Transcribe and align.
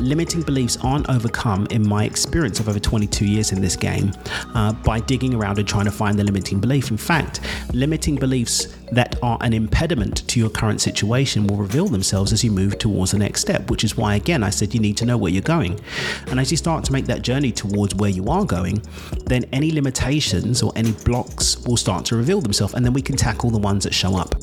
limiting 0.00 0.42
beliefs 0.42 0.76
aren't 0.82 1.08
overcome, 1.08 1.66
in 1.70 1.86
my 1.86 2.04
experience 2.04 2.60
of 2.60 2.68
over 2.68 2.78
22 2.78 3.24
years 3.24 3.52
in 3.52 3.60
this 3.60 3.76
game, 3.76 4.12
uh, 4.54 4.72
by 4.72 5.00
digging 5.00 5.34
around 5.34 5.58
and 5.58 5.68
trying 5.68 5.84
to 5.84 5.90
find 5.90 6.18
the 6.18 6.24
limiting 6.24 6.60
belief. 6.60 6.90
In 6.90 6.96
fact, 6.96 7.40
limiting 7.72 8.16
beliefs 8.16 8.76
that 8.92 9.16
are 9.22 9.38
an 9.40 9.52
impediment 9.52 10.26
to 10.28 10.40
your 10.40 10.50
current 10.50 10.80
situation 10.80 11.46
will 11.46 11.56
reveal 11.56 11.86
themselves 11.86 12.32
as 12.32 12.42
you 12.42 12.50
move 12.50 12.78
towards 12.78 13.12
the 13.12 13.18
next 13.18 13.40
step, 13.40 13.70
which 13.70 13.84
is 13.84 13.96
why, 13.96 14.16
again, 14.16 14.42
I 14.42 14.50
said 14.50 14.74
you 14.74 14.80
need 14.80 14.96
to 14.98 15.04
know 15.04 15.16
where 15.16 15.30
you're 15.30 15.42
going. 15.42 15.78
And 16.26 16.40
as 16.40 16.50
you 16.50 16.56
start 16.56 16.84
to 16.84 16.92
make 16.92 17.06
that 17.06 17.22
journey 17.22 17.52
towards 17.52 17.94
where 17.94 18.10
you 18.10 18.28
are 18.28 18.44
going, 18.44 18.82
then 19.26 19.44
any 19.52 19.70
limitations 19.70 20.62
or 20.62 20.72
any 20.76 20.92
blocks 20.92 21.58
will 21.66 21.76
start 21.76 22.04
to 22.06 22.16
reveal 22.16 22.40
themselves, 22.40 22.74
and 22.74 22.84
then 22.84 22.92
we 22.92 23.02
can 23.02 23.16
tackle 23.16 23.50
the 23.50 23.58
ones 23.58 23.84
that 23.84 23.94
show 23.94 24.16
up. 24.16 24.34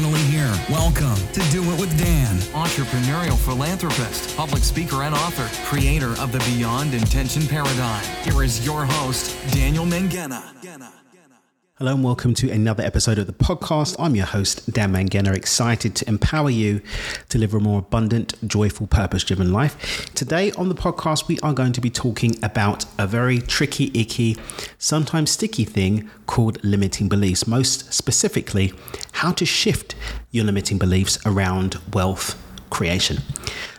Finally 0.00 0.20
here. 0.22 0.50
Welcome 0.70 1.16
to 1.34 1.40
Do 1.50 1.62
It 1.62 1.78
with 1.78 1.98
Dan. 1.98 2.34
entrepreneurial 2.54 3.36
philanthropist, 3.36 4.34
public 4.34 4.62
speaker, 4.62 5.02
and 5.02 5.14
author, 5.14 5.46
creator 5.66 6.18
of 6.18 6.32
the 6.32 6.38
Beyond 6.38 6.94
Intention 6.94 7.46
Paradigm. 7.46 8.02
Here 8.24 8.42
is 8.42 8.64
your 8.64 8.86
host, 8.86 9.36
Daniel 9.52 9.84
Mangena. 9.84 10.42
Hello 11.80 11.94
and 11.94 12.04
welcome 12.04 12.34
to 12.34 12.50
another 12.50 12.84
episode 12.84 13.16
of 13.16 13.26
the 13.26 13.32
podcast. 13.32 13.96
I'm 13.98 14.14
your 14.14 14.26
host, 14.26 14.70
Dan 14.70 14.92
Mangena, 14.92 15.34
excited 15.34 15.96
to 15.96 16.06
empower 16.10 16.50
you 16.50 16.82
to 17.30 17.38
live 17.38 17.54
a 17.54 17.58
more 17.58 17.78
abundant, 17.78 18.34
joyful, 18.46 18.86
purpose 18.86 19.24
driven 19.24 19.50
life. 19.50 20.04
Today 20.14 20.52
on 20.52 20.68
the 20.68 20.74
podcast, 20.74 21.26
we 21.26 21.38
are 21.38 21.54
going 21.54 21.72
to 21.72 21.80
be 21.80 21.88
talking 21.88 22.36
about 22.42 22.84
a 22.98 23.06
very 23.06 23.38
tricky, 23.38 23.90
icky, 23.98 24.36
sometimes 24.76 25.30
sticky 25.30 25.64
thing 25.64 26.10
called 26.26 26.62
limiting 26.62 27.08
beliefs. 27.08 27.46
Most 27.46 27.90
specifically, 27.94 28.74
how 29.12 29.32
to 29.32 29.46
shift 29.46 29.94
your 30.32 30.44
limiting 30.44 30.76
beliefs 30.76 31.18
around 31.24 31.78
wealth 31.94 32.38
creation. 32.68 33.22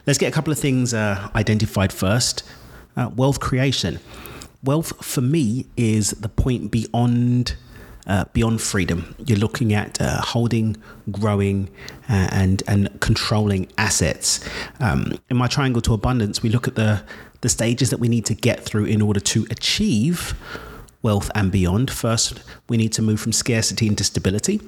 Let's 0.08 0.18
get 0.18 0.28
a 0.28 0.32
couple 0.32 0.52
of 0.52 0.58
things 0.58 0.96
uh, 0.96 1.30
identified 1.36 1.94
first. 1.94 2.42
Uh, 2.98 3.12
wealth 3.16 3.40
creation. 3.40 4.00
Wealth 4.64 5.06
for 5.06 5.22
me 5.22 5.68
is 5.78 6.10
the 6.12 6.30
point 6.30 6.72
beyond 6.72 7.58
uh, 8.08 8.26
beyond 8.34 8.62
freedom. 8.62 9.16
You're 9.26 9.38
looking 9.38 9.74
at 9.74 10.02
uh, 10.02 10.22
holding, 10.22 10.78
growing, 11.12 11.70
uh, 12.10 12.30
and 12.32 12.64
and 12.68 13.00
controlling 13.00 13.68
assets. 13.78 14.40
Um, 14.80 15.14
in 15.30 15.38
my 15.38 15.48
triangle 15.48 15.82
to 15.84 15.94
abundance, 15.94 16.42
we 16.42 16.50
look 16.50 16.68
at 16.68 16.76
the 16.76 17.04
the 17.42 17.50
stages 17.50 17.90
that 17.90 18.00
we 18.00 18.08
need 18.08 18.26
to 18.26 18.36
get 18.36 18.64
through 18.64 18.86
in 18.86 19.02
order 19.02 19.20
to 19.20 19.46
achieve 19.50 20.36
wealth 21.02 21.32
and 21.34 21.52
beyond. 21.52 21.90
First, 21.90 22.42
we 22.70 22.78
need 22.78 22.94
to 22.94 23.02
move 23.02 23.20
from 23.20 23.32
scarcity 23.32 23.88
into 23.88 24.04
stability. 24.04 24.62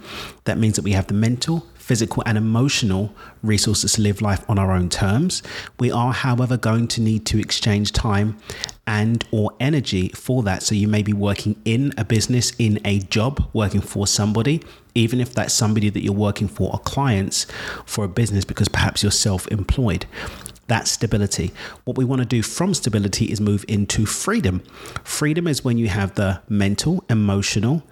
That 0.45 0.58
means 0.58 0.76
that 0.76 0.81
we 0.81 0.94
have 0.94 1.08
the 1.08 1.14
mental, 1.14 1.67
physical, 1.84 2.23
and 2.26 2.38
emotional 2.38 3.14
resources 3.42 3.94
to 3.94 4.02
live 4.02 4.22
life 4.22 4.50
on 4.50 4.58
our 4.58 4.72
own 4.72 4.88
terms. 4.88 5.44
We 5.80 5.92
are, 5.92 6.14
however, 6.14 6.56
going 6.56 6.88
to 6.89 7.02
need 7.02 7.26
to 7.26 7.39
exchange 7.39 7.92
time 7.92 8.38
and 8.88 9.26
or 9.31 9.52
energy 9.59 10.08
for 10.09 10.44
that. 10.44 10.64
So 10.64 10.76
you 10.76 10.88
may 10.88 11.04
be 11.04 11.11
working 11.11 11.59
in 11.66 11.94
a 11.98 12.06
business, 12.06 12.54
in 12.58 12.80
a 12.86 13.00
job, 13.00 13.50
working 13.52 13.81
for 13.81 14.08
somebody, 14.08 14.64
even 14.95 15.20
if 15.20 15.34
that's 15.34 15.54
somebody 15.54 15.89
that 15.89 16.02
you're 16.02 16.14
working 16.14 16.48
for 16.48 16.72
are 16.72 16.80
clients 16.80 17.48
for 17.86 18.06
a 18.06 18.09
business 18.09 18.45
because 18.45 18.70
perhaps 18.70 19.04
you're 19.04 19.11
self-employed 19.11 20.06
that 20.67 20.88
stability. 20.88 21.52
What 21.84 21.98
we 21.98 22.06
want 22.06 22.22
to 22.22 22.26
do 22.26 22.42
from 22.42 22.73
stability 22.73 23.26
is 23.26 23.42
move 23.42 23.66
into 23.67 24.06
freedom. 24.06 24.64
Freedom 25.04 25.45
is 25.48 25.64
when 25.66 25.78
you 25.78 25.89
have 25.89 26.16
the 26.16 26.42
mental, 26.48 27.04
emotional, 27.09 27.84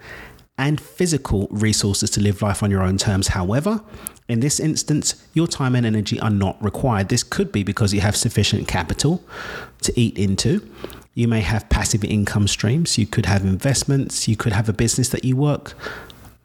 and 0.58 0.80
physical 0.80 1.48
resources 1.50 2.10
to 2.10 2.20
live 2.20 2.42
life 2.42 2.62
on 2.62 2.70
your 2.70 2.82
own 2.82 2.98
terms. 2.98 3.28
However, 3.28 3.80
in 4.28 4.40
this 4.40 4.60
instance, 4.60 5.26
your 5.34 5.46
time 5.46 5.74
and 5.74 5.84
energy 5.84 6.20
are 6.20 6.30
not 6.30 6.62
required. 6.62 7.08
This 7.08 7.22
could 7.22 7.52
be 7.52 7.62
because 7.62 7.92
you 7.92 8.00
have 8.00 8.16
sufficient 8.16 8.68
capital 8.68 9.22
to 9.82 9.98
eat 9.98 10.18
into. 10.18 10.68
You 11.14 11.28
may 11.28 11.40
have 11.40 11.68
passive 11.68 12.04
income 12.04 12.48
streams. 12.48 12.96
You 12.96 13.06
could 13.06 13.26
have 13.26 13.42
investments. 13.44 14.28
You 14.28 14.36
could 14.36 14.52
have 14.52 14.68
a 14.68 14.72
business 14.72 15.08
that 15.10 15.24
you 15.24 15.36
work 15.36 15.74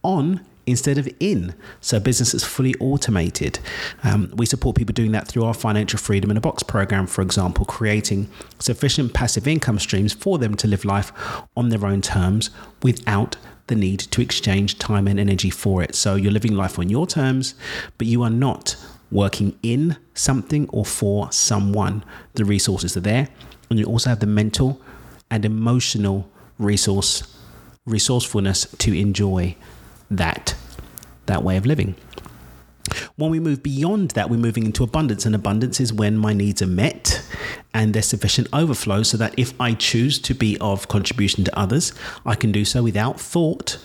on 0.04 0.42
instead 0.66 0.98
of 0.98 1.08
in. 1.20 1.56
So 1.80 2.00
business 2.00 2.34
is 2.34 2.44
fully 2.44 2.76
automated. 2.82 3.60
Um, 4.04 4.34
we 4.36 4.46
support 4.46 4.76
people 4.76 4.94
doing 4.94 5.14
that 5.14 5.28
through 5.28 5.46
our 5.46 5.54
financial 5.54 5.98
freedom 5.98 6.30
in 6.30 6.38
a 6.38 6.42
box 6.42 6.62
program, 6.62 7.08
for 7.08 7.22
example, 7.22 7.66
creating 7.66 8.30
sufficient 8.60 9.14
passive 9.14 9.48
income 9.48 9.80
streams 9.80 10.14
for 10.14 10.38
them 10.38 10.56
to 10.56 10.68
live 10.68 10.84
life 10.84 11.14
on 11.56 11.70
their 11.70 11.86
own 11.86 12.02
terms 12.02 12.50
without 12.84 13.38
the 13.68 13.76
need 13.76 14.00
to 14.00 14.22
exchange 14.22 14.80
time 14.80 15.08
and 15.08 15.20
energy 15.20 15.50
for 15.50 15.84
it. 15.84 15.96
So 15.96 16.16
you're 16.16 16.32
living 16.32 16.56
life 16.56 16.80
on 16.80 16.90
your 16.90 17.06
terms, 17.08 17.56
but 17.98 18.08
you 18.08 18.24
are 18.24 18.30
not 18.30 18.76
working 19.12 19.58
in 19.64 19.98
something 20.14 20.68
or 20.70 20.86
for 20.86 21.32
someone. 21.32 22.04
The 22.34 22.46
resources 22.46 22.98
are 22.98 23.02
there, 23.02 23.30
and 23.70 23.80
you 23.80 23.86
also 23.86 24.10
have 24.10 24.20
the 24.20 24.28
mental 24.28 24.82
and 25.30 25.46
emotional 25.46 26.30
resource 26.58 27.34
resourcefulness 27.86 28.68
to 28.80 28.98
enjoy 28.98 29.56
that 30.12 30.56
that 31.26 31.44
way 31.44 31.58
of 31.58 31.66
living. 31.66 31.96
When 33.16 33.32
we 33.32 33.40
move 33.40 33.64
beyond 33.64 34.12
that, 34.12 34.30
we're 34.30 34.38
moving 34.38 34.66
into 34.66 34.84
abundance, 34.84 35.26
and 35.26 35.36
abundance 35.36 35.80
is 35.80 35.92
when 35.94 36.18
my 36.18 36.34
needs 36.34 36.62
are 36.62 36.68
met 36.68 37.24
and 37.74 37.94
there's 37.94 38.08
sufficient 38.08 38.48
overflow 38.54 39.04
so 39.04 39.18
that 39.18 39.38
if 39.38 39.60
I 39.60 39.74
choose 39.74 40.20
to 40.20 40.34
be 40.34 40.58
of 40.60 40.88
contribution 40.88 41.44
to 41.44 41.60
others, 41.60 41.94
I 42.26 42.36
can 42.36 42.52
do 42.52 42.66
so 42.66 42.84
without 42.84 43.20
thought 43.20 43.78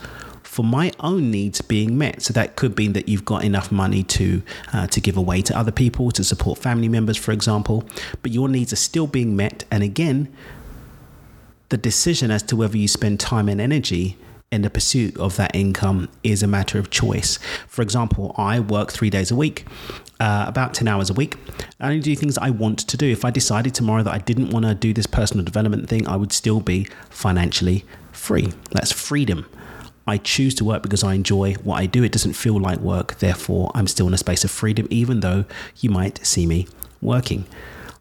for 0.43 0.65
my 0.65 0.93
own 1.01 1.31
needs 1.31 1.63
being 1.63 1.97
met. 1.97 2.21
So 2.21 2.33
that 2.35 2.57
could 2.57 2.75
be 2.75 2.87
that 2.89 3.09
you've 3.09 3.25
got 3.25 3.43
enough 3.43 3.73
money 3.73 4.03
to 4.03 4.43
uh, 4.73 4.87
to 4.89 5.01
give 5.01 5.17
away 5.17 5.41
to 5.43 5.57
other 5.57 5.73
people, 5.73 6.11
to 6.11 6.23
support 6.23 6.59
family 6.59 6.89
members, 6.89 7.17
for 7.17 7.33
example, 7.33 7.84
but 8.23 8.33
your 8.33 8.49
needs 8.49 8.73
are 8.73 8.77
still 8.77 9.07
being 9.07 9.34
met. 9.34 9.65
And 9.71 9.83
again, 9.83 10.31
the 11.71 11.79
decision 11.79 12.31
as 12.31 12.43
to 12.45 12.57
whether 12.57 12.77
you 12.77 12.87
spend 12.87 13.19
time 13.19 13.49
and 13.49 13.61
energy 13.61 14.19
in 14.53 14.63
the 14.63 14.71
pursuit 14.71 15.17
of 15.19 15.37
that 15.37 15.57
income 15.57 16.09
is 16.23 16.43
a 16.43 16.47
matter 16.47 16.79
of 16.79 16.91
choice. 16.91 17.39
For 17.67 17.81
example, 17.81 18.35
I 18.37 18.61
work 18.61 18.93
three 18.93 19.09
days 19.09 19.31
a 19.31 19.37
week, 19.37 19.67
uh, 20.21 20.45
about 20.47 20.75
10 20.75 20.87
hours 20.87 21.09
a 21.09 21.15
week. 21.15 21.37
I 21.81 21.87
only 21.87 22.01
do 22.01 22.15
things 22.15 22.37
I 22.37 22.51
want 22.51 22.79
to 22.81 22.97
do. 22.99 23.11
If 23.11 23.25
I 23.25 23.31
decided 23.31 23.75
tomorrow 23.75 24.03
that 24.03 24.13
I 24.13 24.19
didn't 24.19 24.51
want 24.51 24.67
to 24.67 24.75
do 24.75 24.93
this 24.93 25.07
personal 25.07 25.45
development 25.45 25.89
thing, 25.89 26.07
I 26.07 26.17
would 26.17 26.33
still 26.33 26.61
be 26.61 26.87
financially 27.09 27.85
free. 28.13 28.53
That's 28.71 28.93
freedom. 28.93 29.47
I 30.07 30.19
choose 30.19 30.55
to 30.57 30.65
work 30.65 30.83
because 30.83 31.03
I 31.03 31.15
enjoy 31.15 31.55
what 31.55 31.77
I 31.77 31.87
do. 31.87 32.05
It 32.05 32.13
doesn't 32.13 32.34
feel 32.34 32.61
like 32.61 32.79
work. 32.81 33.21
Therefore, 33.21 33.71
I'm 33.75 33.87
still 33.87 34.07
in 34.07 34.15
a 34.15 34.19
space 34.19 34.45
of 34.45 34.51
freedom, 34.51 34.87
even 34.91 35.21
though 35.21 35.47
you 35.81 35.89
might 35.89 36.25
see 36.27 36.45
me 36.45 36.69
working. 37.01 37.47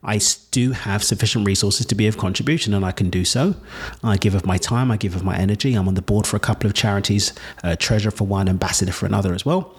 I 0.04 0.20
do 0.50 0.72
have 0.72 1.04
sufficient 1.04 1.46
resources 1.46 1.86
to 1.88 1.96
be 1.96 2.08
of 2.08 2.18
contribution, 2.18 2.74
and 2.74 2.84
I 2.84 2.92
can 2.92 3.10
do 3.10 3.24
so. 3.24 3.56
I 4.04 4.18
give 4.18 4.34
of 4.34 4.46
my 4.46 4.58
time, 4.58 4.92
I 4.92 4.98
give 4.98 5.16
of 5.16 5.24
my 5.24 5.38
energy. 5.38 5.74
I'm 5.74 5.88
on 5.88 5.94
the 5.94 6.02
board 6.02 6.26
for 6.26 6.38
a 6.38 6.40
couple 6.40 6.68
of 6.68 6.74
charities, 6.74 7.34
uh, 7.64 7.76
Treasure 7.76 8.12
for 8.12 8.26
one, 8.26 8.50
Ambassador 8.50 8.92
for 8.92 9.06
another 9.06 9.34
as 9.34 9.46
well. 9.46 9.76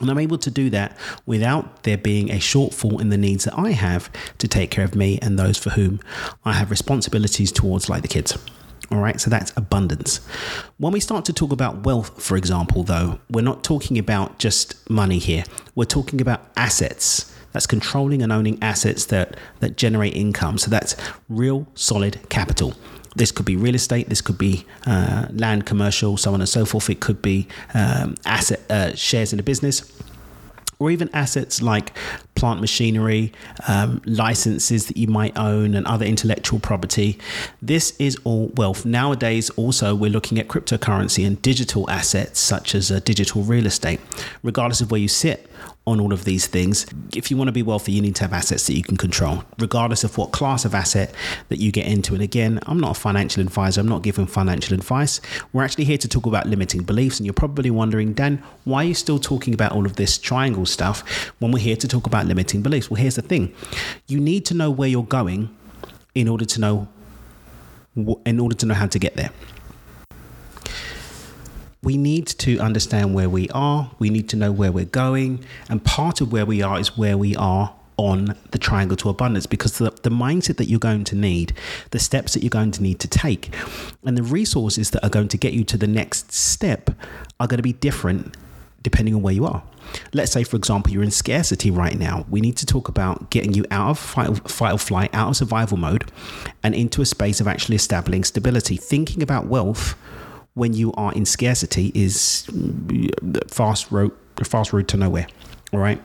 And 0.00 0.10
I'm 0.10 0.18
able 0.18 0.38
to 0.38 0.50
do 0.50 0.68
that 0.70 0.96
without 1.24 1.84
there 1.84 1.96
being 1.96 2.30
a 2.30 2.34
shortfall 2.34 3.00
in 3.00 3.08
the 3.08 3.16
needs 3.16 3.44
that 3.44 3.58
I 3.58 3.70
have 3.70 4.10
to 4.38 4.48
take 4.48 4.70
care 4.70 4.84
of 4.84 4.94
me 4.94 5.18
and 5.22 5.38
those 5.38 5.56
for 5.56 5.70
whom 5.70 6.00
I 6.44 6.52
have 6.52 6.70
responsibilities 6.70 7.50
towards, 7.50 7.88
like 7.88 8.02
the 8.02 8.08
kids. 8.08 8.36
All 8.90 8.98
right, 8.98 9.20
so 9.20 9.30
that's 9.30 9.52
abundance. 9.56 10.18
When 10.76 10.92
we 10.92 11.00
start 11.00 11.24
to 11.24 11.32
talk 11.32 11.50
about 11.50 11.84
wealth, 11.84 12.22
for 12.22 12.36
example, 12.36 12.82
though, 12.82 13.18
we're 13.30 13.40
not 13.40 13.64
talking 13.64 13.98
about 13.98 14.38
just 14.38 14.88
money 14.90 15.18
here. 15.18 15.44
We're 15.74 15.86
talking 15.86 16.20
about 16.20 16.42
assets. 16.56 17.32
That's 17.56 17.66
controlling 17.66 18.20
and 18.20 18.30
owning 18.30 18.58
assets 18.60 19.06
that, 19.06 19.34
that 19.60 19.78
generate 19.78 20.14
income. 20.14 20.58
So 20.58 20.70
that's 20.70 20.94
real 21.30 21.66
solid 21.74 22.20
capital. 22.28 22.74
This 23.14 23.32
could 23.32 23.46
be 23.46 23.56
real 23.56 23.74
estate. 23.74 24.10
This 24.10 24.20
could 24.20 24.36
be 24.36 24.66
uh, 24.84 25.28
land, 25.32 25.64
commercial, 25.64 26.18
so 26.18 26.34
on 26.34 26.42
and 26.42 26.48
so 26.50 26.66
forth. 26.66 26.90
It 26.90 27.00
could 27.00 27.22
be 27.22 27.48
um, 27.72 28.14
asset 28.26 28.60
uh, 28.68 28.94
shares 28.94 29.32
in 29.32 29.40
a 29.40 29.42
business 29.42 29.90
or 30.78 30.90
even 30.90 31.08
assets 31.14 31.62
like 31.62 31.96
plant 32.34 32.60
machinery, 32.60 33.32
um, 33.66 34.02
licenses 34.04 34.88
that 34.88 34.98
you 34.98 35.06
might 35.06 35.34
own, 35.38 35.74
and 35.74 35.86
other 35.86 36.04
intellectual 36.04 36.60
property. 36.60 37.18
This 37.62 37.96
is 37.98 38.18
all 38.24 38.48
wealth. 38.56 38.84
Nowadays, 38.84 39.48
also, 39.56 39.94
we're 39.94 40.10
looking 40.10 40.38
at 40.38 40.48
cryptocurrency 40.48 41.26
and 41.26 41.40
digital 41.40 41.88
assets 41.88 42.38
such 42.38 42.74
as 42.74 42.90
uh, 42.90 43.00
digital 43.00 43.40
real 43.40 43.64
estate. 43.64 43.98
Regardless 44.42 44.82
of 44.82 44.90
where 44.90 45.00
you 45.00 45.08
sit 45.08 45.48
on 45.86 46.00
all 46.00 46.12
of 46.12 46.24
these 46.24 46.48
things, 46.48 46.84
if 47.14 47.30
you 47.30 47.36
want 47.36 47.46
to 47.46 47.52
be 47.52 47.62
wealthy, 47.62 47.92
you 47.92 48.02
need 48.02 48.16
to 48.16 48.24
have 48.24 48.32
assets 48.32 48.66
that 48.66 48.74
you 48.74 48.82
can 48.82 48.96
control, 48.96 49.44
regardless 49.58 50.02
of 50.02 50.18
what 50.18 50.32
class 50.32 50.64
of 50.64 50.74
asset 50.74 51.14
that 51.48 51.58
you 51.58 51.70
get 51.70 51.86
into. 51.86 52.12
And 52.12 52.22
again, 52.22 52.58
I'm 52.66 52.80
not 52.80 52.96
a 52.96 53.00
financial 53.00 53.40
advisor, 53.40 53.80
I'm 53.80 53.88
not 53.88 54.02
giving 54.02 54.26
financial 54.26 54.74
advice. 54.74 55.20
We're 55.52 55.62
actually 55.62 55.84
here 55.84 55.98
to 55.98 56.08
talk 56.08 56.26
about 56.26 56.46
limiting 56.46 56.82
beliefs. 56.82 57.20
And 57.20 57.26
you're 57.26 57.34
probably 57.34 57.70
wondering, 57.70 58.14
Dan, 58.14 58.42
why 58.64 58.82
are 58.82 58.88
you 58.88 58.94
still 58.94 59.20
talking 59.20 59.54
about 59.54 59.72
all 59.72 59.86
of 59.86 59.94
this 59.94 60.18
triangle 60.18 60.66
stuff 60.66 61.32
when 61.38 61.52
we're 61.52 61.60
here 61.60 61.76
to 61.76 61.86
talk 61.86 62.06
about 62.06 62.26
limiting 62.26 62.62
beliefs? 62.62 62.90
Well, 62.90 63.00
here's 63.00 63.16
the 63.16 63.22
thing 63.22 63.54
you 64.08 64.18
need 64.18 64.44
to 64.46 64.54
know 64.54 64.72
where 64.72 64.88
you're 64.88 65.04
going 65.04 65.54
in 66.16 66.26
order 66.26 66.44
to 66.44 66.60
know 66.60 66.88
in 68.26 68.40
order 68.40 68.54
to 68.54 68.66
know 68.66 68.74
how 68.74 68.86
to 68.86 68.98
get 68.98 69.14
there 69.14 69.30
we 71.86 71.96
need 71.96 72.26
to 72.26 72.58
understand 72.58 73.14
where 73.14 73.30
we 73.30 73.48
are, 73.50 73.88
we 74.00 74.10
need 74.10 74.28
to 74.28 74.36
know 74.36 74.50
where 74.50 74.72
we're 74.72 74.84
going, 74.84 75.44
and 75.68 75.84
part 75.84 76.20
of 76.20 76.32
where 76.32 76.44
we 76.44 76.60
are 76.60 76.80
is 76.80 76.98
where 76.98 77.16
we 77.16 77.36
are 77.36 77.72
on 77.96 78.36
the 78.50 78.58
triangle 78.58 78.96
to 78.96 79.08
abundance 79.08 79.46
because 79.46 79.78
the, 79.78 79.92
the 80.02 80.10
mindset 80.10 80.56
that 80.56 80.68
you're 80.68 80.80
going 80.80 81.04
to 81.04 81.14
need, 81.14 81.52
the 81.92 82.00
steps 82.00 82.34
that 82.34 82.42
you're 82.42 82.50
going 82.50 82.72
to 82.72 82.82
need 82.82 82.98
to 82.98 83.06
take, 83.06 83.54
and 84.04 84.18
the 84.18 84.24
resources 84.24 84.90
that 84.90 85.04
are 85.04 85.08
going 85.08 85.28
to 85.28 85.38
get 85.38 85.52
you 85.52 85.62
to 85.62 85.78
the 85.78 85.86
next 85.86 86.32
step 86.32 86.90
are 87.38 87.46
going 87.46 87.58
to 87.58 87.62
be 87.62 87.72
different 87.72 88.36
depending 88.82 89.14
on 89.14 89.22
where 89.22 89.34
you 89.34 89.46
are. 89.46 89.62
Let's 90.12 90.32
say, 90.32 90.42
for 90.42 90.56
example, 90.56 90.92
you're 90.92 91.04
in 91.04 91.12
scarcity 91.12 91.70
right 91.70 91.96
now. 91.96 92.26
We 92.28 92.40
need 92.40 92.56
to 92.56 92.66
talk 92.66 92.88
about 92.88 93.30
getting 93.30 93.54
you 93.54 93.64
out 93.70 93.90
of 93.90 93.98
fight, 94.00 94.50
fight 94.50 94.72
or 94.72 94.78
flight, 94.78 95.14
out 95.14 95.28
of 95.28 95.36
survival 95.36 95.76
mode, 95.76 96.10
and 96.64 96.74
into 96.74 97.00
a 97.00 97.06
space 97.06 97.40
of 97.40 97.46
actually 97.46 97.76
establishing 97.76 98.24
stability. 98.24 98.76
Thinking 98.76 99.22
about 99.22 99.46
wealth 99.46 99.94
when 100.56 100.72
you 100.72 100.90
are 100.94 101.12
in 101.12 101.26
scarcity 101.26 101.92
is 101.94 102.48
fast 103.48 103.92
road, 103.92 104.10
fast 104.42 104.72
road 104.72 104.88
to 104.88 104.96
nowhere. 104.96 105.26
All 105.72 105.80
right. 105.80 106.00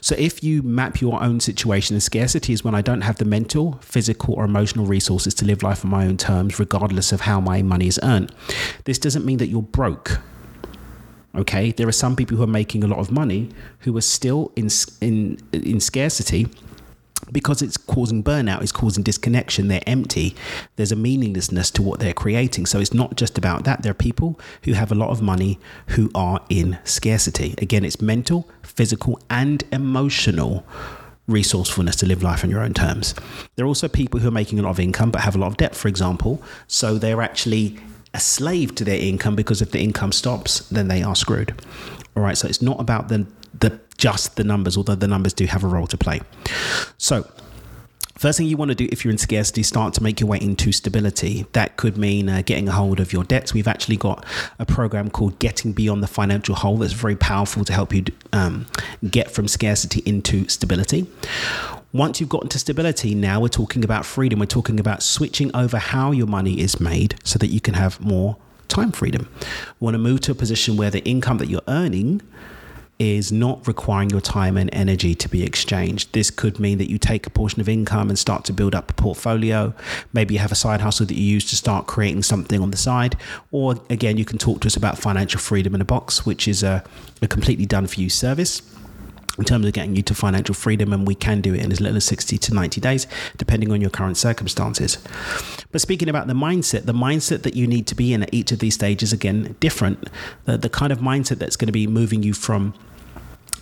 So 0.00 0.14
if 0.16 0.44
you 0.44 0.62
map 0.62 1.00
your 1.00 1.20
own 1.20 1.40
situation, 1.40 1.96
and 1.96 2.02
scarcity 2.02 2.52
is 2.52 2.62
when 2.62 2.76
I 2.76 2.80
don't 2.80 3.00
have 3.00 3.16
the 3.16 3.24
mental, 3.24 3.72
physical, 3.82 4.34
or 4.34 4.44
emotional 4.44 4.86
resources 4.86 5.34
to 5.34 5.44
live 5.44 5.64
life 5.64 5.84
on 5.84 5.90
my 5.90 6.06
own 6.06 6.16
terms, 6.16 6.60
regardless 6.60 7.10
of 7.10 7.22
how 7.22 7.40
my 7.40 7.60
money 7.60 7.88
is 7.88 7.98
earned. 8.04 8.32
This 8.84 9.00
doesn't 9.00 9.24
mean 9.24 9.38
that 9.38 9.48
you're 9.48 9.62
broke. 9.62 10.20
Okay. 11.34 11.72
There 11.72 11.88
are 11.88 11.92
some 11.92 12.14
people 12.14 12.36
who 12.36 12.44
are 12.44 12.46
making 12.46 12.84
a 12.84 12.86
lot 12.86 13.00
of 13.00 13.10
money 13.10 13.50
who 13.80 13.96
are 13.96 14.02
still 14.02 14.52
in 14.54 14.68
in 15.00 15.38
in 15.52 15.80
scarcity 15.80 16.46
because 17.32 17.62
it's 17.62 17.76
causing 17.76 18.22
burnout, 18.22 18.62
it's 18.62 18.72
causing 18.72 19.02
disconnection, 19.02 19.68
they're 19.68 19.82
empty. 19.86 20.34
There's 20.76 20.92
a 20.92 20.96
meaninglessness 20.96 21.70
to 21.72 21.82
what 21.82 22.00
they're 22.00 22.12
creating. 22.12 22.66
So 22.66 22.80
it's 22.80 22.94
not 22.94 23.16
just 23.16 23.36
about 23.38 23.64
that. 23.64 23.82
There 23.82 23.90
are 23.90 23.94
people 23.94 24.38
who 24.64 24.72
have 24.72 24.90
a 24.90 24.94
lot 24.94 25.10
of 25.10 25.20
money 25.20 25.58
who 25.88 26.10
are 26.14 26.40
in 26.48 26.78
scarcity. 26.84 27.54
Again, 27.58 27.84
it's 27.84 28.00
mental, 28.00 28.48
physical, 28.62 29.20
and 29.28 29.64
emotional 29.72 30.64
resourcefulness 31.26 31.96
to 31.96 32.06
live 32.06 32.22
life 32.22 32.42
on 32.42 32.50
your 32.50 32.60
own 32.60 32.72
terms. 32.72 33.14
There 33.56 33.64
are 33.64 33.68
also 33.68 33.88
people 33.88 34.20
who 34.20 34.28
are 34.28 34.32
making 34.32 34.58
a 34.58 34.62
lot 34.62 34.70
of 34.70 34.80
income 34.80 35.10
but 35.10 35.20
have 35.20 35.36
a 35.36 35.38
lot 35.38 35.48
of 35.48 35.58
debt, 35.58 35.74
for 35.74 35.88
example. 35.88 36.42
So 36.66 36.98
they're 36.98 37.22
actually 37.22 37.78
a 38.14 38.20
slave 38.20 38.74
to 38.76 38.84
their 38.84 38.98
income 38.98 39.36
because 39.36 39.60
if 39.60 39.70
the 39.70 39.80
income 39.80 40.12
stops, 40.12 40.60
then 40.70 40.88
they 40.88 41.02
are 41.02 41.14
screwed. 41.14 41.54
All 42.16 42.22
right. 42.22 42.36
So 42.36 42.48
it's 42.48 42.62
not 42.62 42.80
about 42.80 43.08
the 43.08 43.26
the 43.60 43.80
just 43.96 44.36
the 44.36 44.44
numbers, 44.44 44.76
although 44.76 44.94
the 44.94 45.08
numbers 45.08 45.32
do 45.34 45.46
have 45.46 45.64
a 45.64 45.66
role 45.66 45.86
to 45.88 45.96
play. 45.96 46.20
So, 46.98 47.26
First 48.18 48.38
thing 48.38 48.48
you 48.48 48.56
want 48.56 48.70
to 48.70 48.74
do 48.74 48.88
if 48.90 49.04
you're 49.04 49.12
in 49.12 49.18
scarcity, 49.18 49.62
start 49.62 49.94
to 49.94 50.02
make 50.02 50.18
your 50.18 50.28
way 50.28 50.38
into 50.40 50.72
stability. 50.72 51.46
That 51.52 51.76
could 51.76 51.96
mean 51.96 52.28
uh, 52.28 52.42
getting 52.44 52.68
a 52.68 52.72
hold 52.72 52.98
of 52.98 53.12
your 53.12 53.22
debts. 53.22 53.54
We've 53.54 53.68
actually 53.68 53.96
got 53.96 54.26
a 54.58 54.66
program 54.66 55.08
called 55.08 55.38
Getting 55.38 55.72
Beyond 55.72 56.02
the 56.02 56.08
Financial 56.08 56.56
Hole 56.56 56.78
that's 56.78 56.94
very 56.94 57.14
powerful 57.14 57.64
to 57.64 57.72
help 57.72 57.94
you 57.94 58.06
um, 58.32 58.66
get 59.08 59.30
from 59.30 59.46
scarcity 59.46 60.02
into 60.04 60.48
stability. 60.48 61.06
Once 61.92 62.18
you've 62.18 62.28
gotten 62.28 62.48
to 62.48 62.58
stability, 62.58 63.14
now 63.14 63.40
we're 63.40 63.46
talking 63.46 63.84
about 63.84 64.04
freedom. 64.04 64.40
We're 64.40 64.46
talking 64.46 64.80
about 64.80 65.00
switching 65.00 65.54
over 65.54 65.78
how 65.78 66.10
your 66.10 66.26
money 66.26 66.58
is 66.58 66.80
made 66.80 67.14
so 67.22 67.38
that 67.38 67.52
you 67.52 67.60
can 67.60 67.74
have 67.74 68.00
more 68.00 68.36
time 68.66 68.90
freedom. 68.90 69.28
We 69.78 69.84
want 69.84 69.94
to 69.94 69.98
move 69.98 70.22
to 70.22 70.32
a 70.32 70.34
position 70.34 70.76
where 70.76 70.90
the 70.90 71.04
income 71.04 71.38
that 71.38 71.48
you're 71.48 71.62
earning 71.68 72.22
is 72.98 73.30
not 73.30 73.66
requiring 73.66 74.10
your 74.10 74.20
time 74.20 74.56
and 74.56 74.68
energy 74.72 75.14
to 75.14 75.28
be 75.28 75.44
exchanged. 75.44 76.12
This 76.12 76.30
could 76.30 76.58
mean 76.58 76.78
that 76.78 76.90
you 76.90 76.98
take 76.98 77.26
a 77.26 77.30
portion 77.30 77.60
of 77.60 77.68
income 77.68 78.08
and 78.08 78.18
start 78.18 78.44
to 78.46 78.52
build 78.52 78.74
up 78.74 78.90
a 78.90 78.94
portfolio. 78.94 79.72
Maybe 80.12 80.34
you 80.34 80.40
have 80.40 80.52
a 80.52 80.56
side 80.56 80.80
hustle 80.80 81.06
that 81.06 81.14
you 81.14 81.22
use 81.22 81.48
to 81.50 81.56
start 81.56 81.86
creating 81.86 82.24
something 82.24 82.60
on 82.60 82.70
the 82.70 82.76
side. 82.76 83.16
Or 83.52 83.76
again, 83.88 84.16
you 84.16 84.24
can 84.24 84.38
talk 84.38 84.60
to 84.62 84.66
us 84.66 84.76
about 84.76 84.98
financial 84.98 85.40
freedom 85.40 85.74
in 85.74 85.80
a 85.80 85.84
box, 85.84 86.26
which 86.26 86.48
is 86.48 86.62
a, 86.62 86.82
a 87.22 87.28
completely 87.28 87.66
done 87.66 87.86
for 87.86 88.00
you 88.00 88.10
service 88.10 88.62
in 89.38 89.44
terms 89.44 89.66
of 89.66 89.72
getting 89.72 89.96
you 89.96 90.02
to 90.02 90.14
financial 90.14 90.54
freedom, 90.54 90.92
and 90.92 91.06
we 91.06 91.14
can 91.14 91.40
do 91.40 91.54
it 91.54 91.62
in 91.62 91.72
as 91.72 91.80
little 91.80 91.96
as 91.96 92.04
60 92.04 92.38
to 92.38 92.54
90 92.54 92.80
days, 92.80 93.06
depending 93.36 93.72
on 93.72 93.80
your 93.80 93.90
current 93.90 94.16
circumstances. 94.16 94.98
But 95.70 95.80
speaking 95.80 96.08
about 96.08 96.26
the 96.26 96.34
mindset, 96.34 96.86
the 96.86 96.94
mindset 96.94 97.42
that 97.42 97.54
you 97.54 97.66
need 97.66 97.86
to 97.86 97.94
be 97.94 98.12
in 98.12 98.22
at 98.22 98.34
each 98.34 98.52
of 98.52 98.58
these 98.58 98.74
stages, 98.74 99.12
again, 99.12 99.56
different. 99.60 100.08
The, 100.44 100.58
the 100.58 100.68
kind 100.68 100.92
of 100.92 100.98
mindset 100.98 101.38
that's 101.38 101.56
going 101.56 101.66
to 101.66 101.72
be 101.72 101.86
moving 101.86 102.22
you 102.22 102.34
from 102.34 102.74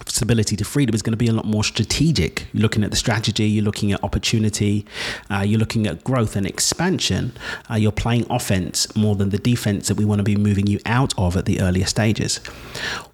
stability 0.08 0.56
to 0.56 0.64
freedom 0.64 0.94
is 0.94 1.02
going 1.02 1.12
to 1.12 1.16
be 1.16 1.28
a 1.28 1.32
lot 1.32 1.44
more 1.44 1.64
strategic. 1.64 2.46
You're 2.52 2.62
looking 2.62 2.84
at 2.84 2.90
the 2.90 2.96
strategy, 2.96 3.44
you're 3.44 3.64
looking 3.64 3.92
at 3.92 4.02
opportunity, 4.02 4.86
uh, 5.30 5.40
you're 5.40 5.58
looking 5.58 5.86
at 5.86 6.04
growth 6.04 6.36
and 6.36 6.46
expansion. 6.46 7.32
Uh, 7.70 7.74
you're 7.74 7.92
playing 7.92 8.26
offense 8.30 8.94
more 8.96 9.14
than 9.14 9.30
the 9.30 9.38
defense 9.38 9.88
that 9.88 9.96
we 9.96 10.04
want 10.04 10.18
to 10.18 10.24
be 10.24 10.36
moving 10.36 10.66
you 10.66 10.80
out 10.86 11.12
of 11.18 11.36
at 11.36 11.44
the 11.44 11.60
earlier 11.60 11.86
stages. 11.86 12.40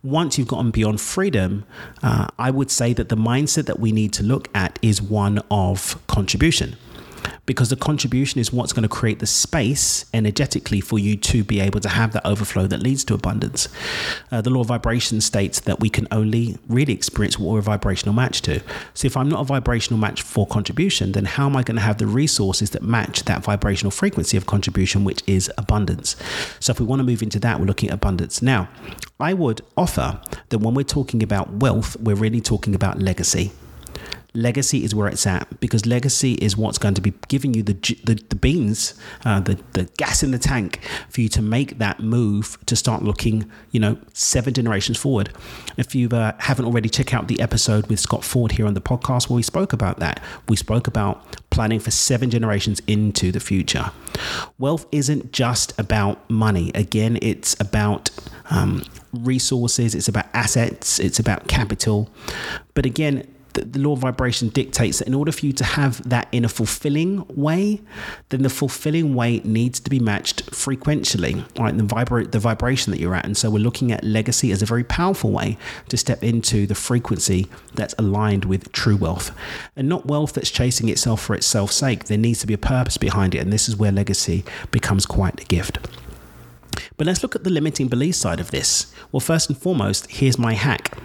Once 0.02 0.38
you've 0.38 0.48
gotten 0.48 0.70
beyond 0.70 1.00
freedom, 1.00 1.64
uh, 2.02 2.28
I 2.38 2.50
would 2.50 2.70
say 2.70 2.92
that 2.94 3.08
the 3.08 3.16
mindset 3.16 3.66
that 3.66 3.78
we 3.78 3.92
need 3.92 4.12
to 4.14 4.22
look 4.22 4.48
at 4.54 4.78
is 4.82 5.00
one 5.00 5.40
of 5.50 5.98
contribution 6.06 6.76
because 7.44 7.70
the 7.70 7.76
contribution 7.76 8.40
is 8.40 8.52
what's 8.52 8.72
going 8.72 8.84
to 8.84 8.88
create 8.88 9.18
the 9.18 9.26
space 9.26 10.04
energetically 10.14 10.80
for 10.80 10.98
you 10.98 11.16
to 11.16 11.42
be 11.42 11.60
able 11.60 11.80
to 11.80 11.88
have 11.88 12.12
that 12.12 12.24
overflow 12.24 12.66
that 12.68 12.80
leads 12.80 13.04
to 13.04 13.14
abundance. 13.14 13.68
Uh, 14.30 14.40
the 14.40 14.50
law 14.50 14.60
of 14.60 14.68
vibration 14.68 15.20
states 15.20 15.60
that 15.60 15.80
we 15.80 15.90
can 15.90 16.06
only 16.12 16.56
really 16.68 16.92
experience 16.92 17.38
what 17.38 17.52
we're 17.52 17.58
a 17.58 17.62
vibrational 17.62 18.14
match 18.14 18.42
to. 18.42 18.60
So 18.94 19.06
if 19.06 19.16
I'm 19.16 19.28
not 19.28 19.40
a 19.40 19.44
vibrational 19.44 19.98
match 19.98 20.22
for 20.22 20.46
contribution, 20.46 21.12
then 21.12 21.24
how 21.24 21.46
am 21.46 21.56
I 21.56 21.62
going 21.62 21.76
to 21.76 21.82
have 21.82 21.98
the 21.98 22.06
resources 22.06 22.70
that 22.70 22.82
match 22.82 23.24
that 23.24 23.42
vibrational 23.42 23.90
frequency 23.90 24.36
of 24.36 24.46
contribution, 24.46 25.02
which 25.02 25.22
is 25.26 25.50
abundance? 25.58 26.14
So 26.60 26.70
if 26.70 26.78
we 26.78 26.86
want 26.86 27.00
to 27.00 27.04
move 27.04 27.22
into 27.22 27.40
that, 27.40 27.58
we're 27.58 27.66
looking 27.66 27.88
at 27.88 27.94
abundance. 27.94 28.40
Now, 28.40 28.68
I 29.18 29.34
would 29.34 29.62
offer 29.76 30.20
that 30.50 30.58
when 30.58 30.74
we're 30.74 30.84
talking 30.84 31.22
about 31.22 31.50
wealth, 31.54 31.96
we're 32.00 32.16
really 32.16 32.40
talking 32.40 32.74
about 32.74 33.00
legacy 33.00 33.52
legacy 34.34 34.84
is 34.84 34.94
where 34.94 35.08
it's 35.08 35.26
at 35.26 35.60
because 35.60 35.84
legacy 35.86 36.34
is 36.34 36.56
what's 36.56 36.78
going 36.78 36.94
to 36.94 37.00
be 37.00 37.12
giving 37.28 37.54
you 37.54 37.62
the 37.62 37.74
the, 38.04 38.14
the 38.28 38.36
beans, 38.36 38.94
uh, 39.24 39.40
the 39.40 39.58
the 39.72 39.84
gas 39.96 40.22
in 40.22 40.30
the 40.30 40.38
tank 40.38 40.80
for 41.08 41.20
you 41.20 41.28
to 41.28 41.42
make 41.42 41.78
that 41.78 42.00
move 42.00 42.58
to 42.66 42.76
start 42.76 43.02
looking, 43.02 43.50
you 43.70 43.80
know, 43.80 43.98
seven 44.12 44.54
generations 44.54 44.98
forward. 44.98 45.30
If 45.76 45.94
you 45.94 46.08
uh, 46.08 46.32
haven't 46.38 46.64
already, 46.64 46.88
check 46.88 47.14
out 47.14 47.28
the 47.28 47.40
episode 47.40 47.86
with 47.88 48.00
Scott 48.00 48.24
Ford 48.24 48.52
here 48.52 48.66
on 48.66 48.74
the 48.74 48.80
podcast 48.80 49.28
where 49.28 49.36
we 49.36 49.42
spoke 49.42 49.72
about 49.72 49.98
that. 50.00 50.22
We 50.48 50.56
spoke 50.56 50.86
about 50.86 51.36
planning 51.50 51.80
for 51.80 51.90
seven 51.90 52.30
generations 52.30 52.80
into 52.86 53.32
the 53.32 53.40
future. 53.40 53.90
Wealth 54.58 54.86
isn't 54.92 55.32
just 55.32 55.78
about 55.78 56.28
money. 56.30 56.70
Again, 56.74 57.18
it's 57.22 57.58
about 57.60 58.10
um, 58.50 58.82
resources, 59.12 59.94
it's 59.94 60.08
about 60.08 60.26
assets, 60.34 60.98
it's 60.98 61.18
about 61.18 61.48
capital. 61.48 62.10
But 62.74 62.86
again, 62.86 63.31
the, 63.54 63.64
the 63.64 63.78
law 63.78 63.92
of 63.92 64.00
vibration 64.00 64.48
dictates 64.48 64.98
that 64.98 65.08
in 65.08 65.14
order 65.14 65.32
for 65.32 65.46
you 65.46 65.52
to 65.52 65.64
have 65.64 66.08
that 66.08 66.28
in 66.32 66.44
a 66.44 66.48
fulfilling 66.48 67.24
way, 67.28 67.80
then 68.30 68.42
the 68.42 68.50
fulfilling 68.50 69.14
way 69.14 69.40
needs 69.44 69.80
to 69.80 69.90
be 69.90 69.98
matched 69.98 70.50
frequentially, 70.50 71.44
right? 71.58 71.76
The, 71.76 71.84
vibra- 71.84 72.30
the 72.30 72.38
vibration 72.38 72.90
that 72.92 73.00
you're 73.00 73.14
at. 73.14 73.24
And 73.24 73.36
so 73.36 73.50
we're 73.50 73.58
looking 73.58 73.92
at 73.92 74.04
legacy 74.04 74.52
as 74.52 74.62
a 74.62 74.66
very 74.66 74.84
powerful 74.84 75.30
way 75.30 75.58
to 75.88 75.96
step 75.96 76.22
into 76.22 76.66
the 76.66 76.74
frequency 76.74 77.48
that's 77.74 77.94
aligned 77.98 78.44
with 78.44 78.72
true 78.72 78.96
wealth 78.96 79.34
and 79.76 79.88
not 79.88 80.06
wealth 80.06 80.34
that's 80.34 80.50
chasing 80.50 80.88
itself 80.88 81.22
for 81.22 81.34
itself 81.34 81.72
sake. 81.72 82.04
There 82.04 82.18
needs 82.18 82.40
to 82.40 82.46
be 82.46 82.54
a 82.54 82.58
purpose 82.58 82.96
behind 82.96 83.34
it. 83.34 83.38
And 83.38 83.52
this 83.52 83.68
is 83.68 83.76
where 83.76 83.92
legacy 83.92 84.44
becomes 84.70 85.06
quite 85.06 85.40
a 85.40 85.44
gift. 85.44 85.78
But 87.02 87.08
let's 87.08 87.24
look 87.24 87.34
at 87.34 87.42
the 87.42 87.50
limiting 87.50 87.88
belief 87.88 88.14
side 88.14 88.38
of 88.38 88.52
this. 88.52 88.94
Well, 89.10 89.18
first 89.18 89.48
and 89.48 89.58
foremost, 89.58 90.08
here's 90.08 90.38
my 90.38 90.52
hack. 90.52 90.96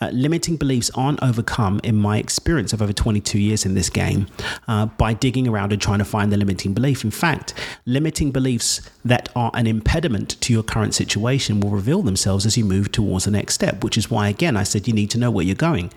Uh, 0.00 0.10
limiting 0.12 0.56
beliefs 0.56 0.92
aren't 0.94 1.20
overcome, 1.24 1.80
in 1.82 1.96
my 1.96 2.18
experience 2.18 2.72
of 2.72 2.80
over 2.80 2.92
22 2.92 3.36
years 3.36 3.66
in 3.66 3.74
this 3.74 3.90
game, 3.90 4.28
uh, 4.68 4.86
by 4.86 5.12
digging 5.12 5.48
around 5.48 5.72
and 5.72 5.82
trying 5.82 5.98
to 5.98 6.04
find 6.04 6.32
the 6.32 6.36
limiting 6.36 6.72
belief. 6.72 7.02
In 7.02 7.10
fact, 7.10 7.52
limiting 7.84 8.30
beliefs 8.30 8.80
that 9.04 9.28
are 9.34 9.50
an 9.54 9.66
impediment 9.66 10.40
to 10.40 10.52
your 10.52 10.62
current 10.62 10.94
situation 10.94 11.58
will 11.58 11.70
reveal 11.70 12.02
themselves 12.02 12.46
as 12.46 12.56
you 12.56 12.64
move 12.64 12.92
towards 12.92 13.24
the 13.24 13.32
next 13.32 13.54
step, 13.54 13.82
which 13.82 13.98
is 13.98 14.08
why, 14.08 14.28
again, 14.28 14.56
I 14.56 14.62
said 14.62 14.86
you 14.86 14.94
need 14.94 15.10
to 15.10 15.18
know 15.18 15.32
where 15.32 15.44
you're 15.44 15.56
going. 15.56 15.92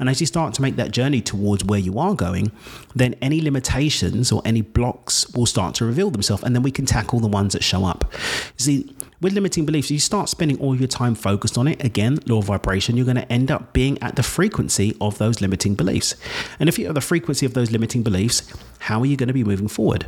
And 0.00 0.08
as 0.08 0.20
you 0.20 0.26
start 0.26 0.52
to 0.54 0.62
make 0.62 0.74
that 0.76 0.90
journey 0.90 1.20
towards 1.20 1.64
where 1.64 1.78
you 1.78 2.00
are 2.00 2.16
going, 2.16 2.50
then 2.92 3.14
any 3.22 3.40
limitations 3.40 4.32
or 4.32 4.42
any 4.44 4.62
blocks 4.62 5.32
will 5.32 5.46
start 5.46 5.76
to 5.76 5.84
reveal 5.84 6.10
themselves, 6.10 6.42
and 6.42 6.56
then 6.56 6.64
we 6.64 6.72
can 6.72 6.86
tackle 6.86 7.20
the 7.20 7.28
ones 7.28 7.52
that 7.52 7.62
show 7.62 7.84
up. 7.84 8.12
See, 8.56 8.92
with 9.20 9.32
limiting 9.32 9.64
beliefs, 9.64 9.90
you 9.90 9.98
start 9.98 10.28
spending 10.28 10.60
all 10.60 10.76
your 10.76 10.88
time 10.88 11.14
focused 11.14 11.56
on 11.56 11.68
it. 11.68 11.82
Again, 11.82 12.18
law 12.26 12.38
of 12.38 12.44
vibration, 12.44 12.96
you're 12.96 13.06
going 13.06 13.16
to 13.16 13.32
end 13.32 13.50
up 13.50 13.72
being 13.72 14.00
at 14.02 14.16
the 14.16 14.22
frequency 14.22 14.94
of 15.00 15.18
those 15.18 15.40
limiting 15.40 15.74
beliefs. 15.74 16.14
And 16.60 16.68
if 16.68 16.78
you're 16.78 16.90
at 16.90 16.94
the 16.94 17.00
frequency 17.00 17.46
of 17.46 17.54
those 17.54 17.70
limiting 17.70 18.02
beliefs, 18.02 18.52
how 18.80 19.00
are 19.00 19.06
you 19.06 19.16
going 19.16 19.28
to 19.28 19.32
be 19.32 19.44
moving 19.44 19.68
forward? 19.68 20.06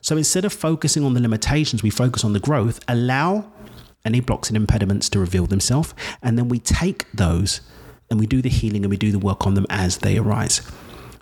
So 0.00 0.16
instead 0.16 0.44
of 0.44 0.52
focusing 0.52 1.04
on 1.04 1.14
the 1.14 1.20
limitations, 1.20 1.82
we 1.82 1.90
focus 1.90 2.24
on 2.24 2.32
the 2.32 2.40
growth, 2.40 2.80
allow 2.88 3.52
any 4.04 4.20
blocks 4.20 4.48
and 4.48 4.56
impediments 4.56 5.08
to 5.10 5.18
reveal 5.18 5.46
themselves, 5.46 5.94
and 6.22 6.38
then 6.38 6.48
we 6.48 6.58
take 6.58 7.10
those 7.12 7.60
and 8.10 8.18
we 8.18 8.26
do 8.26 8.40
the 8.40 8.48
healing 8.48 8.82
and 8.82 8.90
we 8.90 8.96
do 8.96 9.12
the 9.12 9.18
work 9.18 9.46
on 9.46 9.54
them 9.54 9.66
as 9.68 9.98
they 9.98 10.16
arise. 10.16 10.62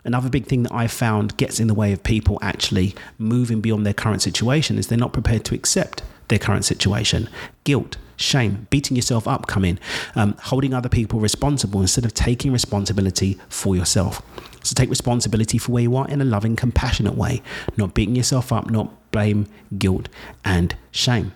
Another 0.05 0.31
big 0.31 0.47
thing 0.47 0.63
that 0.63 0.73
I 0.73 0.87
found 0.87 1.37
gets 1.37 1.59
in 1.59 1.67
the 1.67 1.75
way 1.75 1.93
of 1.93 2.05
people 2.05 2.39
actually 2.41 2.95
moving 3.19 3.61
beyond 3.61 3.85
their 3.85 3.93
current 3.93 4.23
situation 4.23 4.79
is 4.79 4.87
they're 4.87 4.97
not 4.97 5.13
prepared 5.13 5.45
to 5.47 5.55
accept 5.57 6.05
their 6.29 6.39
current 6.39 6.65
situation. 6.65 7.29
Guilt, 7.65 7.97
shame, 8.17 8.67
beating 8.71 8.97
yourself 8.97 9.29
up 9.29 9.47
come 9.47 9.65
in, 9.65 9.79
um, 10.15 10.35
holding 10.43 10.75
other 10.75 10.89
people 10.89 11.21
responsible 11.21 11.81
instead 11.81 12.05
of 12.05 12.15
taking 12.15 12.53
responsibility 12.53 13.39
for 13.49 13.77
yourself. 13.77 14.23
So 14.63 14.75
take 14.75 14.91
responsibility 14.91 15.59
for 15.59 15.73
where 15.73 15.83
you 15.83 15.97
are 15.97 16.09
in 16.09 16.21
a 16.21 16.25
loving, 16.25 16.57
compassionate 16.57 17.15
way, 17.15 17.43
not 17.77 17.95
beating 17.95 18.17
yourself 18.17 18.53
up, 18.53 18.71
not 18.71 18.91
blame, 19.13 19.47
guilt, 19.79 20.09
and 20.45 20.75
shame. 20.91 21.33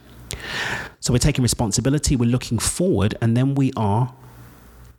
So 1.00 1.12
we're 1.12 1.18
taking 1.18 1.42
responsibility, 1.42 2.16
we're 2.16 2.30
looking 2.30 2.58
forward, 2.58 3.16
and 3.20 3.36
then 3.36 3.54
we 3.54 3.72
are 3.76 4.12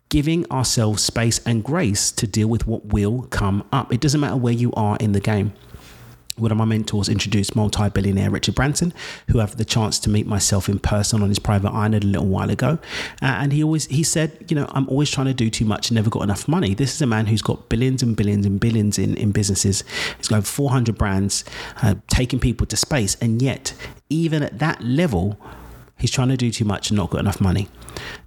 giving 0.09 0.49
ourselves 0.51 1.03
space 1.03 1.39
and 1.45 1.63
grace 1.63 2.11
to 2.11 2.27
deal 2.27 2.47
with 2.47 2.67
what 2.67 2.85
will 2.87 3.23
come 3.23 3.63
up. 3.71 3.93
It 3.93 4.01
doesn't 4.01 4.19
matter 4.19 4.35
where 4.35 4.53
you 4.53 4.73
are 4.73 4.97
in 4.97 5.13
the 5.13 5.21
game 5.21 5.53
one 6.37 6.51
of 6.51 6.57
my 6.57 6.65
mentors 6.65 7.09
introduced 7.09 7.55
multi-billionaire 7.55 8.29
Richard 8.29 8.55
Branson, 8.55 8.93
who 9.27 9.39
I 9.39 9.45
had 9.45 9.57
the 9.57 9.65
chance 9.65 9.99
to 9.99 10.09
meet 10.09 10.25
myself 10.25 10.69
in 10.69 10.79
person 10.79 11.21
on 11.21 11.29
his 11.29 11.39
private 11.39 11.69
island 11.69 12.03
a 12.03 12.07
little 12.07 12.27
while 12.27 12.49
ago. 12.49 12.79
Uh, 13.21 13.25
and 13.25 13.53
he 13.53 13.63
always 13.63 13.85
he 13.87 14.03
said, 14.03 14.45
you 14.47 14.55
know, 14.55 14.65
I'm 14.69 14.87
always 14.89 15.09
trying 15.09 15.27
to 15.27 15.33
do 15.33 15.49
too 15.49 15.65
much 15.65 15.89
and 15.89 15.95
never 15.95 16.09
got 16.09 16.23
enough 16.23 16.47
money. 16.47 16.73
This 16.73 16.93
is 16.93 17.01
a 17.01 17.05
man 17.05 17.25
who's 17.25 17.41
got 17.41 17.69
billions 17.69 18.01
and 18.01 18.15
billions 18.15 18.45
and 18.45 18.59
billions 18.59 18.97
in, 18.97 19.15
in 19.17 19.31
businesses. 19.31 19.83
He's 20.17 20.27
got 20.27 20.45
400 20.45 20.97
brands, 20.97 21.43
uh, 21.81 21.95
taking 22.07 22.39
people 22.39 22.65
to 22.67 22.77
space. 22.77 23.15
And 23.21 23.41
yet, 23.41 23.73
even 24.09 24.43
at 24.43 24.59
that 24.59 24.81
level, 24.83 25.37
he's 26.01 26.11
trying 26.11 26.29
to 26.29 26.37
do 26.37 26.51
too 26.51 26.65
much 26.65 26.89
and 26.89 26.97
not 26.97 27.11
got 27.11 27.19
enough 27.19 27.39
money. 27.39 27.69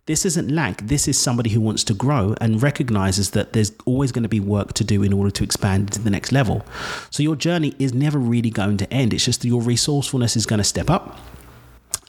This 0.07 0.25
isn't 0.25 0.51
lack. 0.51 0.81
This 0.83 1.09
is 1.09 1.19
somebody 1.19 1.51
who 1.51 1.61
wants 1.61 1.83
to 1.85 1.95
grow 1.95 2.35
and 2.41 2.63
recognizes 2.63 3.31
that 3.31 3.53
there's 3.53 3.73
always 3.85 4.13
going 4.13 4.23
to 4.23 4.29
be 4.29 4.41
work 4.41 4.73
to 4.75 4.85
do 4.85 5.03
in 5.03 5.13
order 5.13 5.31
to 5.33 5.45
expand 5.45 5.93
to 5.93 6.01
the 6.01 6.11
next 6.11 6.31
level. 6.31 6.65
So 7.11 7.23
your 7.23 7.37
journey 7.37 7.75
is 7.79 7.93
never 7.93 8.19
really 8.19 8.51
going 8.51 8.77
to 8.79 8.93
end. 8.93 9.13
It's 9.13 9.25
just 9.25 9.43
that 9.43 9.49
your 9.49 9.61
resourcefulness 9.61 10.37
is 10.37 10.47
going 10.47 10.59
to 10.59 10.65
step 10.65 10.89
up. 10.89 11.19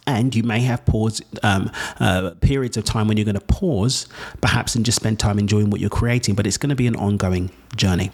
And 0.07 0.36
you 0.36 0.43
may 0.43 0.60
have 0.60 0.86
pause 0.86 1.19
um, 1.41 1.72
uh, 2.00 2.31
periods 2.39 2.77
of 2.77 2.84
time 2.84 3.07
when 3.07 3.17
you're 3.17 3.25
going 3.25 3.39
to 3.39 3.45
pause, 3.45 4.07
perhaps, 4.39 4.75
and 4.75 4.86
just 4.86 4.98
spend 4.98 5.19
time 5.19 5.39
enjoying 5.39 5.72
what 5.72 5.81
you're 5.81 5.89
creating. 5.89 6.36
But 6.36 6.45
it's 6.45 6.57
going 6.57 6.69
to 6.69 6.75
be 6.75 6.86
an 6.86 6.95
ongoing 6.95 7.50
journey. 7.75 8.12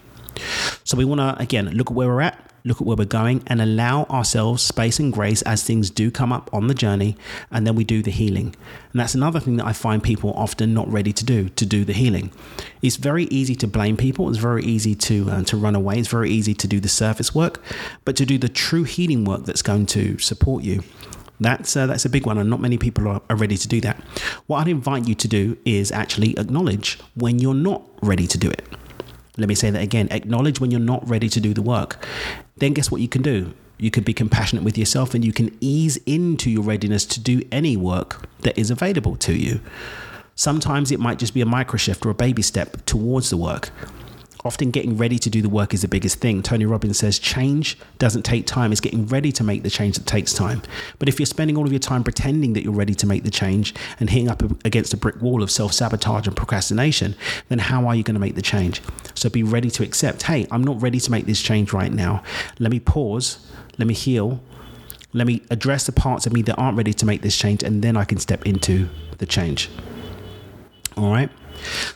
So 0.86 0.96
we 0.96 1.04
want 1.04 1.20
to 1.20 1.42
again 1.42 1.70
look 1.72 1.92
at 1.92 1.94
where 1.94 2.08
we're 2.08 2.22
at, 2.22 2.51
look 2.64 2.82
at 2.82 2.88
where 2.88 2.98
we're 2.98 3.06
going, 3.06 3.44
and 3.48 3.62
allow 3.62 4.04
ourselves 4.06 4.64
space 4.64 5.00
and 5.00 5.12
grace 5.12 5.42
as 5.44 5.64
things 5.64 5.90
do 5.90 6.12
come 6.12 6.32
up 6.32 6.50
on 6.54 6.68
the 6.68 6.74
journey, 6.74 7.18
and 7.50 7.66
then 7.66 7.76
we 7.76 7.84
do 7.84 8.02
the 8.02 8.12
healing. 8.12 8.56
And 8.92 9.00
that's 9.00 9.16
another 9.16 9.40
thing 9.40 9.58
that 9.58 9.66
I 9.66 9.74
find 9.74 10.04
people 10.04 10.34
often 10.34 10.74
not 10.74 10.92
ready 10.92 11.14
to 11.14 11.26
do 11.26 11.50
to 11.50 11.66
do 11.66 11.86
the 11.86 11.94
healing. 11.94 12.32
It's 12.82 12.98
very 12.98 13.26
easy 13.26 13.56
to 13.56 13.68
blame 13.68 13.98
people. 13.98 14.30
It's 14.30 14.38
very 14.38 14.64
easy 14.64 14.96
to 14.96 15.30
uh, 15.30 15.44
to 15.44 15.58
run 15.58 15.76
away. 15.76 16.00
It's 16.00 16.08
very 16.08 16.30
easy 16.30 16.54
to 16.54 16.68
do 16.68 16.80
the 16.80 16.90
surface 16.90 17.34
work, 17.34 17.62
but 18.06 18.16
to 18.18 18.26
do 18.26 18.38
the 18.38 18.50
true 18.50 18.84
healing 18.84 19.26
work 19.26 19.46
that's 19.46 19.62
going 19.62 19.86
to 19.88 20.18
support 20.20 20.64
you. 20.64 20.84
That's 21.40 21.76
uh, 21.76 21.88
that's 21.88 22.06
a 22.06 22.10
big 22.10 22.28
one, 22.28 22.38
and 22.38 22.50
not 22.50 22.60
many 22.60 22.78
people 22.78 23.08
are, 23.08 23.22
are 23.30 23.36
ready 23.36 23.58
to 23.58 23.68
do 23.68 23.82
that. 23.82 23.98
What 24.46 24.60
I'd 24.60 24.68
invite 24.68 25.08
you 25.08 25.16
to 25.16 25.28
do 25.28 25.58
is 25.66 25.92
actually 25.92 26.38
acknowledge 26.38 27.00
when 27.16 27.40
you're 27.40 27.56
not 27.56 27.82
ready 28.04 28.28
to 28.28 28.38
do 28.38 28.50
it. 28.50 28.64
Let 29.38 29.48
me 29.48 29.56
say 29.56 29.72
that 29.72 29.82
again. 29.82 30.08
Acknowledge 30.12 30.60
when 30.60 30.72
you're 30.72 30.80
not 30.80 31.08
ready 31.10 31.30
to 31.30 31.40
do 31.40 31.54
the 31.54 31.62
work. 31.62 32.06
Then 32.62 32.74
guess 32.74 32.92
what 32.92 33.02
you 33.02 33.08
can 33.08 33.24
do? 33.24 33.56
You 33.80 33.90
can 33.90 34.04
be 34.04 34.14
compassionate 34.14 34.64
with 34.64 34.78
yourself 34.78 35.16
and 35.16 35.26
you 35.26 35.34
can 35.34 35.58
ease 35.62 35.98
into 36.06 36.52
your 36.52 36.62
readiness 36.62 37.08
to 37.08 37.20
do 37.20 37.42
any 37.52 37.76
work 37.76 38.30
that 38.42 38.56
is 38.56 38.70
available 38.70 39.16
to 39.16 39.34
you. 39.34 39.62
Sometimes 40.36 40.92
it 40.92 41.00
might 41.00 41.18
just 41.18 41.34
be 41.34 41.42
a 41.42 41.46
micro 41.48 41.78
shift 41.78 42.06
or 42.06 42.12
a 42.12 42.14
baby 42.14 42.44
step 42.44 42.86
towards 42.86 43.32
the 43.32 43.38
work 43.38 43.72
often 44.44 44.72
getting 44.72 44.98
ready 44.98 45.20
to 45.20 45.30
do 45.30 45.42
the 45.42 45.50
work 45.50 45.74
is 45.74 45.82
the 45.82 45.88
biggest 45.88 46.20
thing. 46.20 46.42
Tony 46.42 46.66
Robbins 46.66 46.98
says 46.98 47.20
change 47.20 47.78
doesn't 48.00 48.24
take 48.24 48.46
time, 48.46 48.72
it's 48.72 48.82
getting 48.82 49.06
ready 49.08 49.32
to 49.32 49.44
make 49.44 49.64
the 49.64 49.70
change 49.70 49.98
that 49.98 50.08
takes 50.08 50.34
time. 50.34 50.62
But 51.00 51.08
if 51.08 51.20
you're 51.20 51.26
spending 51.26 51.58
all 51.58 51.66
of 51.66 51.72
your 51.72 51.80
time 51.80 52.04
pretending 52.04 52.54
that 52.54 52.64
you're 52.64 52.74
ready 52.74 52.96
to 52.96 53.06
make 53.06 53.24
the 53.24 53.32
change 53.32 53.74
and 54.00 54.10
hitting 54.10 54.30
up 54.30 54.42
against 54.66 54.94
a 54.94 54.98
brick 54.98 55.22
wall 55.22 55.44
of 55.44 55.52
self 55.52 55.74
sabotage 55.74 56.28
and 56.28 56.36
procrastination, 56.36 57.16
then 57.50 57.60
how 57.60 57.88
are 57.88 57.96
you 57.96 58.04
going 58.04 58.16
to 58.16 58.20
make 58.20 58.36
the 58.36 58.42
change? 58.42 58.82
So 59.14 59.30
be 59.30 59.44
ready 59.44 59.70
to 59.72 59.84
accept 59.84 60.24
hey, 60.24 60.48
I'm 60.52 60.64
not 60.64 60.82
ready 60.82 61.00
to 61.00 61.12
make 61.12 61.26
this 61.26 61.42
change 61.42 61.74
right 61.74 61.92
now. 61.92 62.24
Let 62.60 62.72
me 62.72 62.80
pause, 62.80 63.46
let 63.78 63.88
me 63.88 63.94
heal. 63.94 64.42
Let 65.14 65.28
me 65.28 65.42
address 65.50 65.86
the 65.86 65.92
parts 65.92 66.26
of 66.26 66.32
me 66.32 66.42
that 66.44 66.56
aren't 66.56 66.78
ready 66.78 66.94
to 66.94 67.06
make 67.06 67.22
this 67.22 67.38
change, 67.38 67.64
and 67.64 67.82
then 67.82 67.98
I 67.98 68.06
can 68.06 68.18
step 68.18 68.46
into 68.46 68.88
the 69.18 69.26
change. 69.26 69.70
All 70.96 71.12
right. 71.12 71.30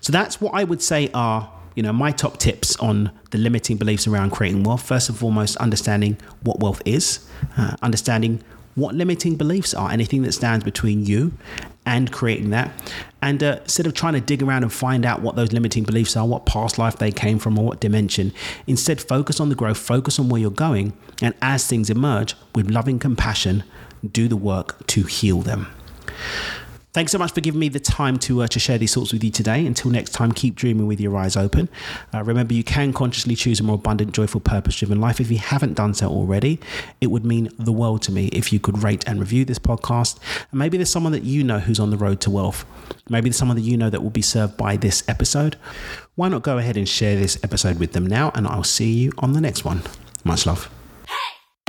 So 0.02 0.12
that's 0.12 0.42
what 0.42 0.54
I 0.54 0.66
would 0.66 0.82
say 0.82 1.10
are 1.14 1.50
you 1.76 1.84
know, 1.84 1.94
my 1.94 2.12
top 2.12 2.38
tips 2.38 2.76
on 2.78 3.12
the 3.32 3.38
limiting 3.38 3.78
beliefs 3.78 4.08
around 4.08 4.32
creating 4.32 4.64
wealth. 4.64 4.82
First 4.84 5.10
and 5.10 5.18
foremost, 5.18 5.58
understanding 5.58 6.18
what 6.42 6.60
wealth 6.60 6.82
is, 6.86 7.28
uh, 7.58 7.76
understanding 7.82 8.44
what 8.76 8.94
limiting 8.94 9.36
beliefs 9.36 9.74
are, 9.74 9.92
anything 9.92 10.22
that 10.24 10.34
stands 10.34 10.64
between 10.64 11.06
you 11.06 11.32
and 11.86 12.12
creating 12.12 12.50
that. 12.50 12.72
And 13.22 13.42
uh, 13.42 13.60
instead 13.62 13.88
of 13.88 13.94
trying 13.94 14.14
to 14.14 14.22
dig 14.22 14.44
around 14.44 14.64
and 14.64 14.72
find 14.72 15.06
out 15.06 15.22
what 15.22 15.36
those 15.36 15.54
limiting 15.54 15.84
beliefs 15.84 16.18
are, 16.18 16.28
what 16.28 16.46
past 16.46 16.78
life 16.78 16.98
they 16.98 17.12
came 17.12 17.40
from, 17.40 17.58
or 17.58 17.66
what 17.66 17.80
dimension, 17.80 18.34
instead 18.68 19.02
focus 19.02 19.40
on 19.40 19.50
the 19.50 19.56
growth, 19.56 19.78
focus 19.78 20.20
on 20.20 20.30
where 20.30 20.42
you're 20.42 20.52
going, 20.52 20.94
and 21.22 21.34
as 21.42 21.66
things 21.66 21.90
emerge, 21.90 22.36
with 22.54 22.70
loving 22.70 23.00
compassion, 23.00 23.64
do 24.12 24.28
the 24.28 24.38
work 24.38 24.86
to 24.88 25.04
heal 25.04 25.42
them. 25.42 25.68
Thanks 26.96 27.12
so 27.12 27.18
much 27.18 27.34
for 27.34 27.42
giving 27.42 27.60
me 27.60 27.68
the 27.68 27.82
time 27.82 28.18
to 28.20 28.44
uh, 28.44 28.48
to 28.48 28.58
share 28.58 28.78
these 28.78 28.94
thoughts 28.94 29.12
with 29.12 29.22
you 29.22 29.30
today. 29.30 29.66
Until 29.66 29.92
next 29.92 30.12
time, 30.14 30.32
keep 30.32 30.56
dreaming 30.56 30.88
with 30.88 31.02
your 31.02 31.18
eyes 31.18 31.36
open. 31.36 31.68
Uh, 32.14 32.24
remember, 32.24 32.54
you 32.54 32.64
can 32.64 32.94
consciously 32.94 33.36
choose 33.36 33.60
a 33.60 33.64
more 33.64 33.76
abundant, 33.76 34.14
joyful, 34.14 34.40
purpose-driven 34.40 35.02
life. 35.02 35.20
If 35.20 35.30
you 35.30 35.38
haven't 35.38 35.74
done 35.74 35.94
so 35.94 36.08
already, 36.08 36.58
it 37.02 37.08
would 37.08 37.26
mean 37.26 37.50
the 37.60 37.74
world 37.74 38.02
to 38.04 38.14
me 38.14 38.28
if 38.28 38.54
you 38.54 38.62
could 38.62 38.82
rate 38.82 39.04
and 39.06 39.20
review 39.20 39.44
this 39.44 39.60
podcast. 39.60 40.18
And 40.52 40.58
maybe 40.58 40.78
there's 40.78 40.90
someone 40.90 41.12
that 41.12 41.24
you 41.24 41.44
know 41.44 41.60
who's 41.60 41.82
on 41.82 41.90
the 41.90 41.98
road 41.98 42.22
to 42.22 42.32
wealth. 42.32 42.64
Maybe 43.10 43.28
there's 43.28 43.36
someone 43.36 43.58
that 43.58 43.64
you 43.64 43.76
know 43.76 43.90
that 43.90 44.02
will 44.02 44.10
be 44.10 44.22
served 44.22 44.56
by 44.56 44.78
this 44.78 45.04
episode. 45.10 45.58
Why 46.16 46.30
not 46.30 46.44
go 46.44 46.60
ahead 46.60 46.78
and 46.78 46.88
share 46.88 47.18
this 47.18 47.38
episode 47.44 47.78
with 47.78 47.92
them 47.92 48.08
now? 48.08 48.32
And 48.36 48.48
I'll 48.48 48.64
see 48.64 48.94
you 48.94 49.12
on 49.18 49.34
the 49.34 49.42
next 49.42 49.66
one. 49.66 49.82
Much 50.24 50.46
love. 50.46 50.70